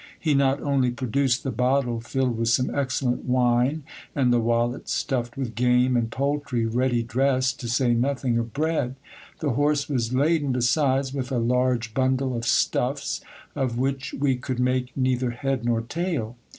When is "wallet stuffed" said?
4.39-5.37